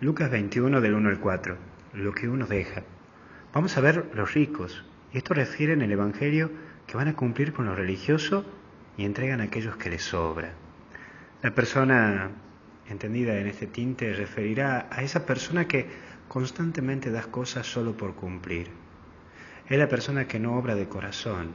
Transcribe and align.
Lucas 0.00 0.28
21 0.28 0.80
del 0.80 0.94
1 0.94 1.08
al 1.08 1.20
4, 1.20 1.56
lo 1.94 2.12
que 2.12 2.28
uno 2.28 2.46
deja. 2.46 2.82
Vamos 3.52 3.76
a 3.76 3.80
ver 3.80 4.10
los 4.12 4.34
ricos, 4.34 4.84
y 5.12 5.18
esto 5.18 5.34
refiere 5.34 5.72
en 5.72 5.82
el 5.82 5.92
Evangelio 5.92 6.50
que 6.88 6.96
van 6.96 7.06
a 7.06 7.14
cumplir 7.14 7.52
con 7.52 7.66
lo 7.66 7.76
religioso 7.76 8.44
y 8.96 9.04
entregan 9.04 9.40
a 9.40 9.44
aquellos 9.44 9.76
que 9.76 9.90
les 9.90 10.02
sobra. 10.02 10.50
La 11.42 11.54
persona 11.54 12.32
entendida 12.88 13.38
en 13.38 13.46
este 13.46 13.68
tinte 13.68 14.12
referirá 14.14 14.88
a 14.90 15.02
esa 15.02 15.24
persona 15.24 15.68
que 15.68 15.86
constantemente 16.26 17.12
das 17.12 17.28
cosas 17.28 17.64
solo 17.64 17.96
por 17.96 18.16
cumplir. 18.16 18.70
Es 19.68 19.78
la 19.78 19.88
persona 19.88 20.26
que 20.26 20.40
no 20.40 20.58
obra 20.58 20.74
de 20.74 20.88
corazón, 20.88 21.52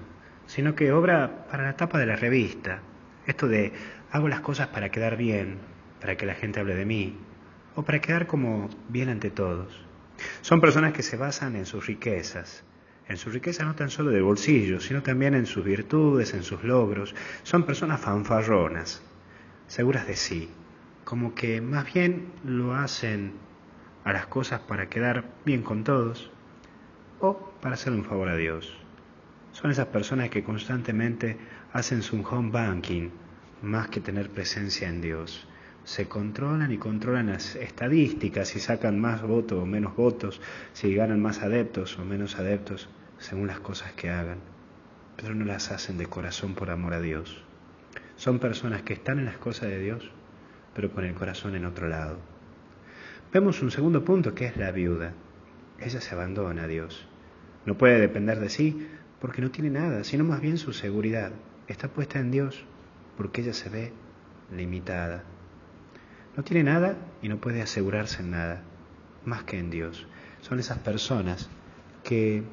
sino 0.47 0.75
que 0.75 0.93
obra 0.93 1.45
para 1.51 1.63
la 1.63 1.75
tapa 1.75 1.99
de 1.99 2.05
la 2.05 2.15
revista. 2.15 2.79
Esto 3.27 3.49
de 3.49 3.73
hago 4.11 4.29
las 4.29 4.39
cosas 4.39 4.69
para 4.69 4.89
quedar 4.89 5.17
bien, 5.17 5.57
para 5.99 6.15
que 6.15 6.25
la 6.25 6.35
gente 6.35 6.61
hable 6.61 6.75
de 6.75 6.85
mí, 6.85 7.17
o 7.79 7.83
para 7.83 8.01
quedar 8.01 8.27
como 8.27 8.67
bien 8.89 9.07
ante 9.07 9.31
todos. 9.31 9.71
Son 10.41 10.59
personas 10.59 10.91
que 10.91 11.01
se 11.01 11.15
basan 11.15 11.55
en 11.55 11.65
sus 11.65 11.87
riquezas, 11.87 12.65
en 13.07 13.15
sus 13.15 13.33
riquezas 13.33 13.65
no 13.65 13.73
tan 13.73 13.89
solo 13.89 14.11
de 14.11 14.19
bolsillo, 14.19 14.81
sino 14.81 15.01
también 15.01 15.33
en 15.33 15.45
sus 15.45 15.63
virtudes, 15.63 16.33
en 16.33 16.43
sus 16.43 16.61
logros. 16.65 17.15
Son 17.43 17.63
personas 17.63 18.01
fanfarronas, 18.01 19.01
seguras 19.67 20.07
de 20.07 20.17
sí, 20.17 20.49
como 21.05 21.33
que 21.33 21.61
más 21.61 21.93
bien 21.93 22.33
lo 22.43 22.75
hacen 22.75 23.31
a 24.03 24.11
las 24.11 24.27
cosas 24.27 24.59
para 24.59 24.89
quedar 24.89 25.23
bien 25.45 25.63
con 25.63 25.85
todos 25.85 26.31
o 27.21 27.53
para 27.61 27.75
hacer 27.75 27.93
un 27.93 28.03
favor 28.03 28.27
a 28.27 28.35
Dios. 28.35 28.75
Son 29.53 29.71
esas 29.71 29.87
personas 29.87 30.29
que 30.29 30.43
constantemente 30.43 31.37
hacen 31.71 32.01
su 32.01 32.21
home 32.29 32.51
banking 32.51 33.09
más 33.61 33.87
que 33.87 34.01
tener 34.01 34.29
presencia 34.29 34.89
en 34.89 34.99
Dios. 34.99 35.47
Se 35.89 36.07
controlan 36.07 36.71
y 36.71 36.77
controlan 36.77 37.31
las 37.31 37.55
estadísticas, 37.55 38.49
si 38.49 38.59
sacan 38.59 38.99
más 38.99 39.23
votos 39.23 39.57
o 39.57 39.65
menos 39.65 39.95
votos, 39.95 40.39
si 40.71 40.93
ganan 40.93 41.19
más 41.19 41.41
adeptos 41.41 41.97
o 41.97 42.05
menos 42.05 42.37
adeptos, 42.37 42.87
según 43.17 43.47
las 43.47 43.59
cosas 43.59 43.93
que 43.93 44.11
hagan, 44.11 44.37
pero 45.17 45.33
no 45.33 45.45
las 45.45 45.71
hacen 45.71 45.97
de 45.97 46.05
corazón 46.05 46.53
por 46.53 46.69
amor 46.69 46.93
a 46.93 47.01
Dios. 47.01 47.43
Son 48.17 48.37
personas 48.37 48.83
que 48.83 48.93
están 48.93 49.17
en 49.17 49.25
las 49.25 49.39
cosas 49.39 49.69
de 49.69 49.79
Dios, 49.79 50.11
pero 50.75 50.91
con 50.91 51.05
el 51.05 51.15
corazón 51.15 51.55
en 51.55 51.65
otro 51.65 51.87
lado. 51.87 52.19
Vemos 53.33 53.63
un 53.63 53.71
segundo 53.71 54.05
punto 54.05 54.35
que 54.35 54.45
es 54.45 54.57
la 54.57 54.71
viuda. 54.71 55.13
Ella 55.79 56.01
se 56.01 56.13
abandona 56.13 56.65
a 56.65 56.67
Dios. 56.67 57.07
No 57.65 57.79
puede 57.79 57.99
depender 57.99 58.39
de 58.39 58.49
sí 58.49 58.87
porque 59.19 59.41
no 59.41 59.49
tiene 59.49 59.71
nada, 59.71 60.03
sino 60.03 60.23
más 60.23 60.39
bien 60.39 60.59
su 60.59 60.71
seguridad. 60.71 61.31
Está 61.67 61.87
puesta 61.87 62.19
en 62.19 62.29
Dios 62.29 62.63
porque 63.17 63.41
ella 63.41 63.53
se 63.53 63.69
ve 63.69 63.91
limitada. 64.55 65.23
No 66.35 66.43
tiene 66.43 66.63
nada 66.63 66.95
y 67.21 67.29
no 67.29 67.37
puede 67.37 67.61
asegurarse 67.61 68.21
en 68.21 68.31
nada, 68.31 68.61
más 69.25 69.43
que 69.43 69.59
en 69.59 69.69
Dios. 69.69 70.07
Son 70.41 70.59
esas 70.59 70.77
personas 70.79 71.49
que 72.03 72.43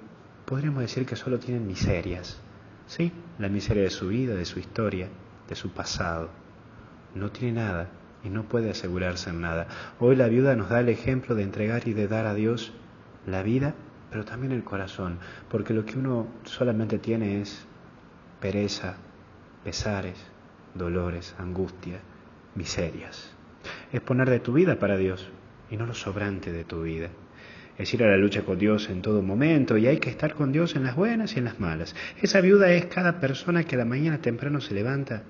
podríamos 0.44 0.80
decir 0.80 1.06
que 1.06 1.16
solo 1.16 1.38
tienen 1.38 1.66
miserias. 1.66 2.40
Sí, 2.86 3.12
la 3.38 3.48
miseria 3.48 3.82
de 3.82 3.90
su 3.90 4.08
vida, 4.08 4.34
de 4.34 4.44
su 4.44 4.58
historia, 4.58 5.08
de 5.48 5.54
su 5.54 5.70
pasado. 5.70 6.30
No 7.14 7.30
tiene 7.30 7.60
nada 7.60 7.88
y 8.24 8.28
no 8.28 8.44
puede 8.44 8.70
asegurarse 8.70 9.30
en 9.30 9.40
nada. 9.40 9.68
Hoy 10.00 10.16
la 10.16 10.28
viuda 10.28 10.56
nos 10.56 10.68
da 10.68 10.80
el 10.80 10.88
ejemplo 10.88 11.34
de 11.34 11.42
entregar 11.42 11.86
y 11.86 11.92
de 11.92 12.08
dar 12.08 12.26
a 12.26 12.34
Dios 12.34 12.72
la 13.26 13.42
vida, 13.42 13.74
pero 14.10 14.24
también 14.24 14.52
el 14.52 14.64
corazón, 14.64 15.18
porque 15.50 15.74
lo 15.74 15.84
que 15.84 15.98
uno 15.98 16.26
solamente 16.44 16.98
tiene 16.98 17.40
es 17.40 17.66
pereza, 18.40 18.96
pesares, 19.64 20.18
dolores, 20.74 21.34
angustia, 21.38 22.00
miserias. 22.54 23.35
Es 23.92 24.00
poner 24.00 24.30
de 24.30 24.40
tu 24.40 24.52
vida 24.52 24.78
para 24.78 24.96
Dios 24.96 25.28
y 25.70 25.76
no 25.76 25.86
lo 25.86 25.94
sobrante 25.94 26.52
de 26.52 26.64
tu 26.64 26.82
vida. 26.82 27.08
Es 27.78 27.92
ir 27.92 28.02
a 28.02 28.08
la 28.08 28.16
lucha 28.16 28.42
con 28.42 28.58
Dios 28.58 28.88
en 28.88 29.02
todo 29.02 29.22
momento 29.22 29.76
y 29.76 29.86
hay 29.86 29.98
que 29.98 30.08
estar 30.08 30.34
con 30.34 30.50
Dios 30.50 30.76
en 30.76 30.84
las 30.84 30.96
buenas 30.96 31.34
y 31.34 31.38
en 31.38 31.44
las 31.44 31.60
malas. 31.60 31.94
Esa 32.22 32.40
viuda 32.40 32.70
es 32.72 32.86
cada 32.86 33.20
persona 33.20 33.64
que 33.64 33.76
a 33.76 33.78
la 33.78 33.84
mañana 33.84 34.18
temprano 34.18 34.60
se 34.60 34.74
levanta 34.74 35.24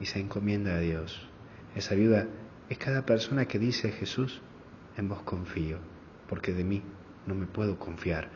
y 0.00 0.06
se 0.06 0.20
encomienda 0.20 0.76
a 0.76 0.80
Dios. 0.80 1.28
Esa 1.74 1.94
viuda 1.94 2.26
es 2.68 2.78
cada 2.78 3.04
persona 3.04 3.46
que 3.46 3.58
dice 3.58 3.90
Jesús, 3.90 4.40
en 4.96 5.08
vos 5.08 5.22
confío, 5.22 5.78
porque 6.28 6.52
de 6.52 6.64
mí 6.64 6.82
no 7.26 7.34
me 7.34 7.46
puedo 7.46 7.78
confiar. 7.78 8.28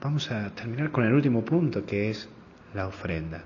Vamos 0.00 0.30
a 0.30 0.50
terminar 0.54 0.90
con 0.90 1.04
el 1.04 1.12
último 1.12 1.44
punto 1.44 1.84
que 1.84 2.10
es 2.10 2.28
la 2.74 2.86
ofrenda. 2.86 3.44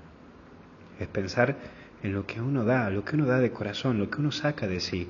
Es 0.99 1.07
pensar 1.07 1.55
en 2.03 2.13
lo 2.13 2.25
que 2.25 2.41
uno 2.41 2.63
da, 2.63 2.89
lo 2.89 3.03
que 3.03 3.15
uno 3.15 3.25
da 3.25 3.39
de 3.39 3.51
corazón, 3.51 3.97
lo 3.97 4.09
que 4.09 4.19
uno 4.19 4.31
saca 4.31 4.67
de 4.67 4.79
sí. 4.79 5.07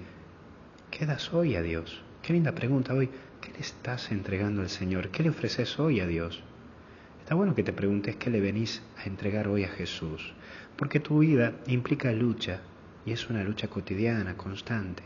¿Qué 0.91 1.05
das 1.05 1.33
hoy 1.33 1.55
a 1.55 1.61
Dios? 1.61 2.01
Qué 2.21 2.33
linda 2.33 2.53
pregunta 2.53 2.93
hoy. 2.93 3.09
¿Qué 3.41 3.51
le 3.51 3.59
estás 3.59 4.11
entregando 4.11 4.61
al 4.61 4.69
Señor? 4.69 5.09
¿Qué 5.09 5.23
le 5.23 5.29
ofreces 5.29 5.79
hoy 5.79 5.99
a 5.99 6.07
Dios? 6.07 6.43
Está 7.19 7.35
bueno 7.35 7.55
que 7.55 7.63
te 7.63 7.73
preguntes 7.73 8.15
qué 8.15 8.29
le 8.29 8.41
venís 8.41 8.81
a 8.97 9.07
entregar 9.07 9.47
hoy 9.47 9.63
a 9.63 9.69
Jesús, 9.69 10.33
porque 10.75 10.99
tu 10.99 11.19
vida 11.19 11.53
implica 11.67 12.11
lucha 12.11 12.61
y 13.05 13.11
es 13.11 13.29
una 13.29 13.43
lucha 13.43 13.67
cotidiana, 13.67 14.35
constante. 14.35 15.03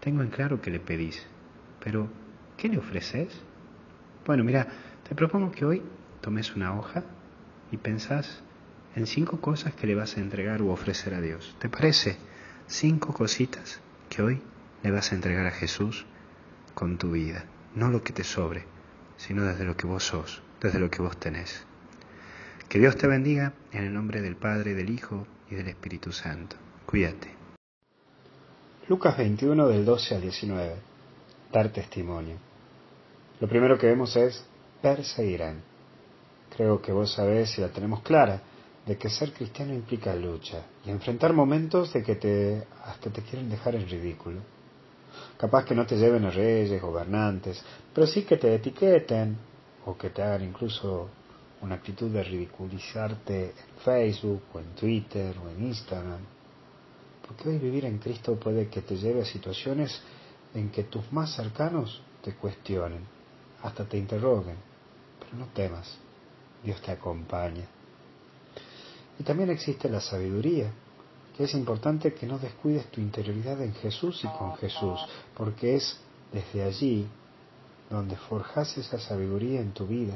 Tengo 0.00 0.22
en 0.22 0.28
claro 0.28 0.60
que 0.60 0.70
le 0.70 0.80
pedís, 0.80 1.26
pero 1.82 2.08
¿qué 2.56 2.68
le 2.68 2.78
ofreces? 2.78 3.42
Bueno, 4.26 4.44
mira, 4.44 4.68
te 5.08 5.14
propongo 5.14 5.50
que 5.50 5.64
hoy 5.64 5.82
tomes 6.20 6.54
una 6.54 6.78
hoja 6.78 7.04
y 7.72 7.78
pensás 7.78 8.42
en 8.96 9.06
cinco 9.06 9.40
cosas 9.40 9.74
que 9.74 9.86
le 9.86 9.94
vas 9.94 10.16
a 10.16 10.20
entregar 10.20 10.62
o 10.62 10.70
ofrecer 10.70 11.14
a 11.14 11.20
Dios. 11.20 11.56
¿Te 11.58 11.68
parece? 11.68 12.16
Cinco 12.66 13.12
cositas 13.12 13.80
que 14.08 14.22
hoy 14.22 14.42
le 14.82 14.90
vas 14.90 15.12
a 15.12 15.14
entregar 15.14 15.46
a 15.46 15.52
Jesús 15.52 16.06
con 16.74 16.98
tu 16.98 17.12
vida. 17.12 17.44
No 17.74 17.88
lo 17.88 18.02
que 18.02 18.12
te 18.12 18.24
sobre, 18.24 18.64
sino 19.16 19.44
desde 19.44 19.64
lo 19.64 19.76
que 19.76 19.86
vos 19.86 20.04
sos, 20.04 20.42
desde 20.60 20.80
lo 20.80 20.90
que 20.90 21.02
vos 21.02 21.18
tenés. 21.18 21.64
Que 22.68 22.78
Dios 22.78 22.96
te 22.96 23.06
bendiga 23.06 23.54
en 23.72 23.84
el 23.84 23.94
nombre 23.94 24.20
del 24.20 24.36
Padre, 24.36 24.74
del 24.74 24.90
Hijo 24.90 25.26
y 25.50 25.54
del 25.54 25.68
Espíritu 25.68 26.12
Santo. 26.12 26.56
Cuídate. 26.86 27.28
Lucas 28.88 29.16
21 29.16 29.68
del 29.68 29.84
12 29.84 30.14
al 30.16 30.20
19. 30.20 30.74
Dar 31.52 31.72
testimonio. 31.72 32.36
Lo 33.40 33.48
primero 33.48 33.78
que 33.78 33.86
vemos 33.86 34.16
es 34.16 34.44
perseguirán. 34.82 35.62
Creo 36.56 36.80
que 36.82 36.92
vos 36.92 37.14
sabés 37.14 37.56
y 37.58 37.60
la 37.60 37.68
tenemos 37.68 38.02
clara 38.02 38.42
de 38.90 38.98
que 38.98 39.08
ser 39.08 39.32
cristiano 39.32 39.72
implica 39.72 40.12
lucha 40.16 40.64
y 40.84 40.90
enfrentar 40.90 41.32
momentos 41.32 41.92
de 41.92 42.02
que 42.02 42.16
te 42.16 42.66
hasta 42.84 43.08
te 43.08 43.22
quieren 43.22 43.48
dejar 43.48 43.76
en 43.76 43.88
ridículo. 43.88 44.40
Capaz 45.36 45.64
que 45.64 45.76
no 45.76 45.86
te 45.86 45.96
lleven 45.96 46.24
a 46.24 46.30
reyes, 46.30 46.82
gobernantes, 46.82 47.62
pero 47.94 48.04
sí 48.08 48.24
que 48.24 48.36
te 48.36 48.52
etiqueten 48.52 49.36
o 49.86 49.96
que 49.96 50.10
te 50.10 50.24
hagan 50.24 50.42
incluso 50.42 51.08
una 51.60 51.76
actitud 51.76 52.10
de 52.10 52.24
ridiculizarte 52.24 53.50
en 53.50 53.78
Facebook 53.84 54.42
o 54.54 54.58
en 54.58 54.74
Twitter 54.74 55.36
o 55.38 55.48
en 55.48 55.66
Instagram. 55.68 56.22
Porque 57.24 57.48
hoy 57.48 57.58
vivir 57.58 57.84
en 57.84 57.98
Cristo 57.98 58.34
puede 58.40 58.66
que 58.66 58.82
te 58.82 58.96
lleve 58.96 59.22
a 59.22 59.24
situaciones 59.24 60.02
en 60.52 60.68
que 60.70 60.82
tus 60.82 61.12
más 61.12 61.36
cercanos 61.36 62.02
te 62.22 62.34
cuestionen, 62.34 63.04
hasta 63.62 63.84
te 63.84 63.98
interroguen. 63.98 64.56
Pero 65.20 65.36
no 65.36 65.46
temas, 65.54 65.96
Dios 66.64 66.82
te 66.82 66.90
acompaña. 66.90 67.79
Y 69.20 69.22
también 69.22 69.50
existe 69.50 69.90
la 69.90 70.00
sabiduría, 70.00 70.72
que 71.36 71.44
es 71.44 71.52
importante 71.52 72.14
que 72.14 72.26
no 72.26 72.38
descuides 72.38 72.86
tu 72.86 73.02
interioridad 73.02 73.60
en 73.60 73.74
Jesús 73.74 74.24
y 74.24 74.28
con 74.28 74.56
Jesús, 74.56 74.98
porque 75.36 75.74
es 75.74 76.00
desde 76.32 76.62
allí 76.62 77.06
donde 77.90 78.16
forjas 78.16 78.78
esa 78.78 78.98
sabiduría 78.98 79.60
en 79.60 79.72
tu 79.72 79.86
vida, 79.86 80.14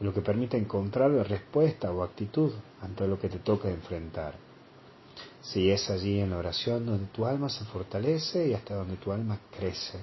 lo 0.00 0.12
que 0.12 0.22
permite 0.22 0.56
encontrar 0.56 1.12
la 1.12 1.22
respuesta 1.22 1.92
o 1.92 2.02
actitud 2.02 2.50
ante 2.80 3.06
lo 3.06 3.16
que 3.16 3.28
te 3.28 3.38
toca 3.38 3.70
enfrentar. 3.70 4.34
Si 5.40 5.70
es 5.70 5.88
allí 5.88 6.18
en 6.18 6.30
la 6.30 6.38
oración 6.38 6.84
donde 6.84 7.06
tu 7.12 7.24
alma 7.24 7.48
se 7.48 7.64
fortalece 7.66 8.48
y 8.48 8.54
hasta 8.54 8.74
donde 8.74 8.96
tu 8.96 9.12
alma 9.12 9.38
crece. 9.56 10.00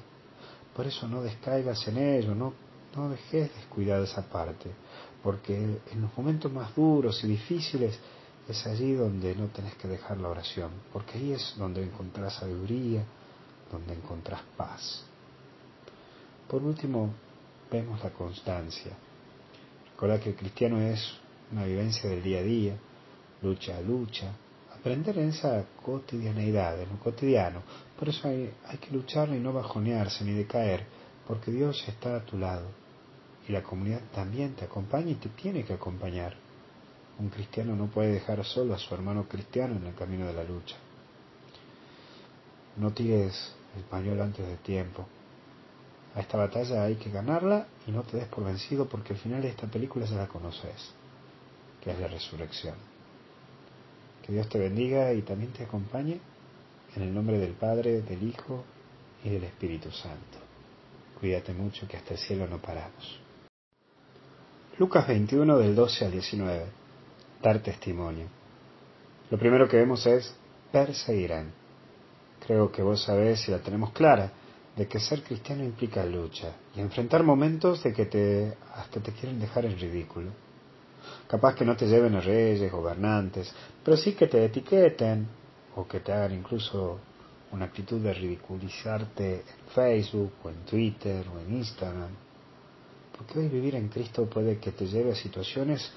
Por 0.74 0.88
eso 0.88 1.10
no 1.10 1.22
descaigas 1.22 1.86
en 1.90 1.98
ello, 1.98 2.34
no, 2.34 2.54
no 2.96 3.10
dejes 3.10 3.54
descuidar 3.54 4.02
esa 4.02 4.30
parte, 4.30 4.72
porque 5.22 5.58
en 5.58 6.02
los 6.02 6.18
momentos 6.18 6.50
más 6.54 6.74
duros 6.74 7.22
y 7.26 7.28
difíciles 7.28 8.00
es 8.50 8.66
allí 8.66 8.94
donde 8.94 9.36
no 9.36 9.48
tenés 9.48 9.76
que 9.76 9.88
dejar 9.88 10.18
la 10.18 10.30
oración, 10.30 10.72
porque 10.92 11.18
ahí 11.18 11.34
es 11.34 11.54
donde 11.58 11.84
encontrás 11.84 12.34
sabiduría, 12.34 13.04
donde 13.72 13.94
encontrás 13.94 14.42
paz. 14.58 15.04
Por 16.48 16.64
último, 16.64 17.14
vemos 17.72 18.04
la 18.04 18.10
constancia. 18.10 18.92
Recuerda 19.92 20.20
que 20.20 20.30
el 20.30 20.36
cristiano 20.36 20.80
es 20.80 21.00
una 21.52 21.66
vivencia 21.66 22.10
del 22.10 22.24
día 22.24 22.40
a 22.40 22.44
día, 22.44 22.76
lucha 23.44 23.78
a 23.78 23.82
lucha, 23.82 24.32
aprender 24.76 25.20
en 25.20 25.30
esa 25.30 25.64
cotidianeidad, 25.84 26.82
en 26.82 26.90
lo 26.90 27.00
cotidiano. 27.00 27.62
Por 27.98 28.10
eso 28.10 28.28
hay, 28.28 28.52
hay 28.66 28.78
que 28.78 28.92
luchar 28.92 29.30
y 29.30 29.40
no 29.40 29.54
bajonearse 29.54 30.26
ni 30.26 30.34
decaer, 30.34 30.88
porque 31.28 31.52
Dios 31.52 31.84
está 31.88 32.16
a 32.16 32.26
tu 32.26 32.38
lado 32.38 32.66
y 33.48 33.52
la 33.52 33.62
comunidad 33.62 34.02
también 34.14 34.54
te 34.56 34.66
acompaña 34.66 35.12
y 35.12 35.16
te 35.16 35.30
tiene 35.30 35.64
que 35.64 35.74
acompañar. 35.74 36.49
Un 37.20 37.30
cristiano 37.30 37.76
no 37.76 37.88
puede 37.88 38.14
dejar 38.14 38.44
solo 38.46 38.74
a 38.74 38.78
su 38.78 38.94
hermano 38.96 39.28
cristiano 39.28 39.76
en 39.76 39.88
el 39.88 39.96
camino 39.96 40.26
de 40.26 40.34
la 40.34 40.44
lucha. 40.44 40.78
No 42.78 42.92
tires 42.92 43.54
el 43.76 43.84
pañuelo 43.84 44.24
antes 44.24 44.48
de 44.48 44.56
tiempo. 44.58 45.06
A 46.16 46.22
esta 46.22 46.38
batalla 46.38 46.84
hay 46.84 46.96
que 46.96 47.12
ganarla 47.12 47.68
y 47.86 47.92
no 47.92 48.04
te 48.04 48.18
des 48.18 48.28
por 48.28 48.46
vencido 48.46 48.88
porque 48.88 49.14
el 49.14 49.20
final 49.20 49.42
de 49.42 49.50
esta 49.50 49.68
película 49.68 50.06
ya 50.06 50.16
la 50.16 50.28
conoces, 50.28 50.94
que 51.82 51.92
es 51.92 52.00
la 52.00 52.08
resurrección. 52.08 52.76
Que 54.26 54.32
Dios 54.32 54.48
te 54.48 54.58
bendiga 54.58 55.14
y 55.14 55.22
también 55.22 55.52
te 55.52 55.64
acompañe 55.64 56.20
en 56.96 57.04
el 57.04 57.14
nombre 57.14 57.38
del 57.38 57.54
Padre, 57.54 58.02
del 58.02 58.24
Hijo 58.24 58.64
y 59.24 59.30
del 59.30 59.44
Espíritu 59.44 59.92
Santo. 59.92 60.40
Cuídate 61.20 61.54
mucho 61.54 61.86
que 61.86 61.98
hasta 61.98 62.14
el 62.14 62.20
cielo 62.20 62.48
no 62.48 62.60
paramos. 62.60 63.20
Lucas 64.78 65.06
21 65.06 65.58
del 65.58 65.76
12 65.76 66.06
al 66.06 66.12
19. 66.14 66.80
Dar 67.42 67.60
testimonio. 67.60 68.28
Lo 69.30 69.38
primero 69.38 69.68
que 69.68 69.78
vemos 69.78 70.06
es 70.06 70.36
perseguirán. 70.72 71.52
Creo 72.46 72.72
que 72.72 72.82
vos 72.82 73.04
sabés 73.04 73.48
y 73.48 73.52
la 73.52 73.60
tenemos 73.60 73.92
clara 73.92 74.32
de 74.76 74.88
que 74.88 75.00
ser 75.00 75.24
cristiano 75.24 75.64
implica 75.64 76.06
lucha 76.06 76.54
y 76.76 76.80
enfrentar 76.80 77.24
momentos 77.24 77.84
de 77.84 77.94
que 77.94 78.06
te 78.06 78.58
hasta 78.76 79.00
te 79.00 79.12
quieren 79.12 79.40
dejar 79.40 79.66
en 79.66 79.78
ridículo. 79.78 80.32
Capaz 81.28 81.56
que 81.56 81.66
no 81.66 81.76
te 81.76 81.88
lleven 81.88 82.16
a 82.16 82.22
reyes, 82.22 82.72
gobernantes, 82.72 83.54
pero 83.84 83.98
sí 83.98 84.14
que 84.14 84.28
te 84.28 84.44
etiqueten 84.44 85.28
o 85.76 85.88
que 85.88 86.00
te 86.00 86.12
hagan 86.12 86.34
incluso 86.34 87.00
una 87.52 87.66
actitud 87.66 88.02
de 88.02 88.14
ridiculizarte 88.14 89.34
en 89.36 89.74
Facebook 89.74 90.34
o 90.44 90.50
en 90.50 90.66
Twitter 90.66 91.26
o 91.34 91.40
en 91.40 91.58
Instagram. 91.58 92.12
Porque 93.18 93.40
hoy 93.40 93.48
vivir 93.48 93.76
en 93.76 93.90
Cristo 93.90 94.30
puede 94.30 94.60
que 94.60 94.72
te 94.72 94.88
lleve 94.88 95.12
a 95.12 95.16
situaciones 95.16 95.92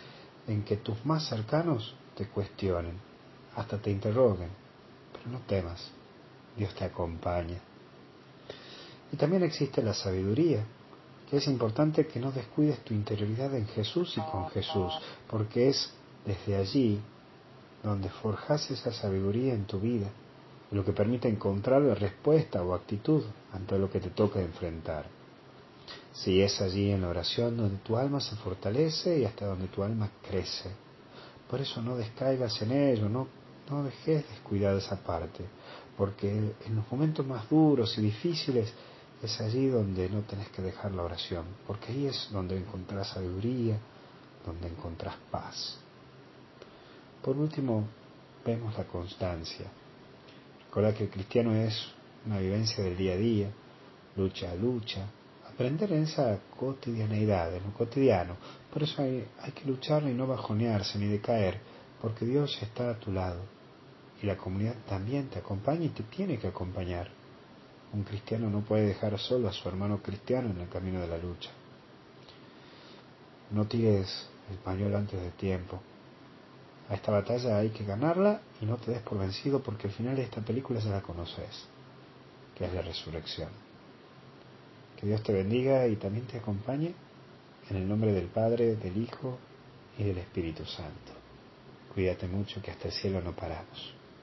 en 0.47 0.65
que 0.65 0.77
tus 0.77 1.05
más 1.05 1.29
cercanos 1.29 1.95
te 2.17 2.27
cuestionen, 2.27 2.97
hasta 3.57 3.79
te 3.79 3.91
interroguen. 3.91 4.51
Pero 5.13 5.31
no 5.31 5.39
temas, 5.47 5.91
Dios 6.57 6.75
te 6.75 6.85
acompaña. 6.85 7.61
Y 9.13 9.17
también 9.17 9.43
existe 9.43 9.83
la 9.83 9.95
sabiduría, 9.95 10.65
que 11.29 11.37
es 11.37 11.47
importante 11.47 12.07
que 12.07 12.21
no 12.21 12.33
descuides 12.33 12.81
tu 12.85 12.95
interioridad 12.95 13.55
en 13.55 13.67
Jesús 13.67 14.17
y 14.17 14.21
con 14.31 14.49
Jesús, 14.51 14.93
porque 15.29 15.69
es 15.69 15.93
desde 16.27 16.57
allí 16.57 17.01
donde 17.83 18.09
forjas 18.09 18.71
esa 18.71 18.93
sabiduría 18.93 19.55
en 19.55 19.65
tu 19.67 19.81
vida, 19.81 20.09
lo 20.71 20.85
que 20.85 20.93
permite 20.93 21.29
encontrar 21.29 21.83
la 21.83 21.95
respuesta 21.95 22.63
o 22.63 22.75
actitud 22.75 23.23
ante 23.53 23.79
lo 23.79 23.91
que 23.91 24.01
te 24.01 24.11
toca 24.11 24.41
enfrentar. 24.41 25.22
Si 26.13 26.43
es 26.43 26.61
allí 26.61 26.91
en 26.91 27.03
la 27.03 27.09
oración 27.09 27.57
donde 27.57 27.79
tu 27.79 27.97
alma 27.97 28.21
se 28.21 28.37
fortalece 28.37 29.19
y 29.19 29.25
hasta 29.25 29.47
donde 29.47 29.69
tu 29.69 29.83
alma 29.83 30.11
crece. 30.23 30.71
Por 31.49 31.61
eso 31.61 31.81
no 31.83 31.97
descaigas 31.97 32.61
en 32.63 32.73
ello, 32.73 33.09
no, 33.09 33.29
no 33.71 33.85
dejes 33.85 34.29
descuidar 34.29 34.77
esa 34.77 35.03
parte, 35.03 35.45
porque 35.97 36.31
en 36.31 36.77
los 36.77 36.91
momentos 36.91 37.27
más 37.27 37.49
duros 37.49 37.97
y 37.99 38.03
difíciles 38.03 38.73
es 39.23 39.41
allí 39.41 39.69
donde 39.69 40.09
no 40.09 40.23
tenés 40.23 40.49
que 40.51 40.63
dejar 40.63 40.93
la 40.93 41.03
oración, 41.03 41.45
porque 41.67 41.93
ahí 41.93 42.07
es 42.07 42.29
donde 42.33 42.57
encontrás 42.57 43.09
sabiduría, 43.09 43.79
donde 44.45 44.69
encontrás 44.69 45.15
paz. 45.31 45.79
Por 47.23 47.37
último, 47.37 47.87
vemos 48.45 48.77
la 48.77 48.85
constancia. 48.85 49.67
Recuerda 50.67 50.95
que 50.95 51.05
el 51.05 51.11
cristiano 51.11 51.55
es 51.55 51.87
una 52.27 52.39
vivencia 52.39 52.83
del 52.83 52.97
día 52.97 53.13
a 53.13 53.17
día, 53.17 53.51
lucha 54.17 54.51
a 54.51 54.55
lucha, 54.55 55.07
aprender 55.53 55.93
en 55.93 56.05
esa 56.05 56.39
cotidianeidad, 56.59 57.55
en 57.55 57.65
lo 57.65 57.73
cotidiano. 57.73 58.37
Por 58.73 58.83
eso 58.83 59.03
hay, 59.03 59.27
hay 59.41 59.53
que 59.53 59.65
luchar 59.65 60.03
y 60.05 60.15
no 60.15 60.27
bajonearse 60.27 60.99
ni 60.99 61.07
decaer, 61.07 61.61
porque 62.01 62.25
Dios 62.25 62.59
está 62.63 62.91
a 62.91 62.99
tu 62.99 63.13
lado 63.13 63.41
y 64.23 64.27
la 64.27 64.37
comunidad 64.37 64.77
también 64.89 65.29
te 65.29 65.41
acompaña 65.41 65.85
y 65.85 65.89
te 65.89 66.05
tiene 66.05 66.39
que 66.39 66.47
acompañar. 66.47 67.09
Un 67.93 68.05
cristiano 68.05 68.49
no 68.49 68.61
puede 68.61 68.87
dejar 68.87 69.19
solo 69.19 69.49
a 69.49 69.53
su 69.53 69.69
hermano 69.69 70.01
cristiano 70.01 70.51
en 70.51 70.61
el 70.61 70.69
camino 70.69 71.01
de 71.01 71.09
la 71.09 71.19
lucha. 71.19 71.51
No 73.51 73.67
tires 73.67 74.29
el 74.51 74.59
pañuelo 74.59 74.97
antes 74.97 75.21
de 75.21 75.31
tiempo. 75.33 75.81
A 76.89 76.95
esta 76.95 77.11
batalla 77.11 77.59
hay 77.59 77.71
que 77.71 77.85
ganarla 77.85 78.41
y 78.61 78.67
no 78.67 78.77
te 78.77 78.93
des 78.93 79.03
por 79.03 79.19
vencido 79.19 79.61
porque 79.61 79.89
el 79.89 79.93
final 79.93 80.17
de 80.17 80.23
esta 80.23 80.41
película 80.41 80.81
ya 80.81 80.91
la 80.91 81.03
conoces, 81.03 81.67
que 82.55 82.65
es 82.65 82.73
la 82.73 82.83
resurrección. 82.83 83.51
Que 85.03 85.09
Dios 85.09 85.23
te 85.25 85.33
bendiga 85.33 85.89
y 85.89 85.97
también 85.97 86.29
te 86.29 86.39
acompañe 86.39 86.95
en 87.69 87.77
el 87.77 87.89
nombre 87.89 88.13
del 88.13 88.27
Padre, 88.27 88.77
del 88.77 88.97
Hijo 88.99 89.37
y 89.99 90.05
del 90.05 90.19
Espíritu 90.19 90.65
Santo. 90.65 91.13
Cuídate 91.93 92.29
mucho 92.29 92.63
que 92.63 92.71
hasta 92.71 92.87
el 92.87 92.95
cielo 92.95 93.21
no 93.21 93.35
paramos. 93.35 93.97